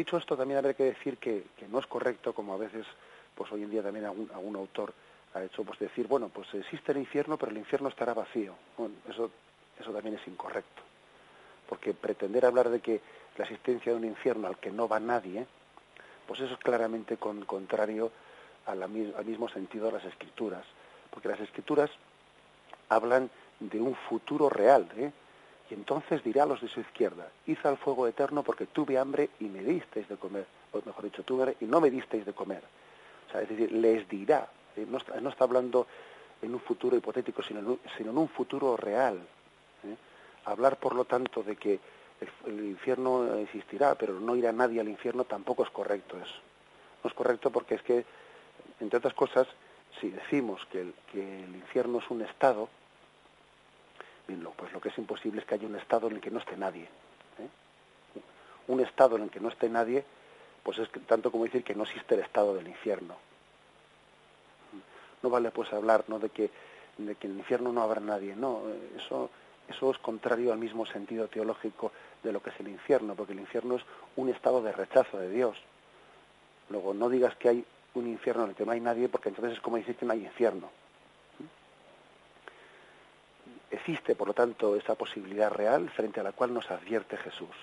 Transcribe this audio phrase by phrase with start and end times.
[0.00, 2.86] dicho esto, también habría que decir que, no es correcto, como a veces,
[3.34, 4.92] pues hoy en día también algún, algún autor
[5.34, 8.54] ha hecho, pues decir, bueno, pues existe el infierno, pero el infierno estará vacío.
[8.76, 9.30] Bueno, eso,
[9.78, 10.82] eso también es incorrecto.
[11.68, 13.00] Porque pretender hablar de que
[13.36, 15.46] la existencia de un infierno al que no va nadie,
[16.26, 18.10] pues eso es claramente con, contrario
[18.66, 20.64] al mismo sentido de las escrituras.
[21.10, 21.90] Porque las escrituras
[22.88, 23.30] hablan
[23.60, 25.12] de un futuro real, ¿eh?
[25.70, 29.30] Y entonces dirá a los de su izquierda, hizo al fuego eterno porque tuve hambre
[29.38, 30.44] y me disteis de comer.
[30.72, 32.62] O mejor dicho, tuve hambre y no me disteis de comer.
[33.28, 34.48] O sea, es decir, les dirá.
[34.76, 34.84] ¿eh?
[34.88, 35.86] No, está, no, está, hablando
[36.42, 39.18] en un futuro hipotético, sino en un, sino en un futuro real.
[39.84, 39.96] ¿eh?
[40.46, 41.78] Hablar, por lo tanto, de que
[42.46, 46.34] el, infierno existirá, pero no irá nadie al infierno, tampoco es correcto eso.
[47.04, 48.04] No es correcto porque es que,
[48.80, 49.46] entre otras cosas,
[50.00, 52.68] si decimos que el infierno es un estado,
[54.56, 56.56] pues lo que es imposible es que haya un estado en el que no esté
[56.56, 56.84] nadie.
[56.84, 57.48] ¿eh?
[58.68, 60.04] Un estado en el que no esté nadie,
[60.62, 63.16] pues es tanto como decir que no existe el estado del infierno.
[65.22, 66.18] No vale pues hablar ¿no?
[66.18, 66.50] de que
[66.98, 68.36] de que en el infierno no habrá nadie.
[68.36, 68.62] No,
[68.96, 69.30] eso
[69.70, 71.92] eso es contrario al mismo sentido teológico
[72.24, 73.82] de lo que es el infierno, porque el infierno es
[74.16, 75.56] un estado de rechazo de Dios.
[76.70, 79.54] Luego, no digas que hay un infierno en el que no hay nadie, porque entonces
[79.54, 80.70] es como decir que no hay infierno.
[83.70, 87.54] Existe, por lo tanto, esa posibilidad real frente a la cual nos advierte Jesús.